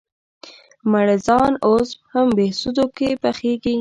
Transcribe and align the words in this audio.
مړزان 0.91 1.51
اوس 1.67 1.89
هم 2.13 2.27
بهسودو 2.37 2.85
کې 2.97 3.09
پخېږي؟ 3.23 3.69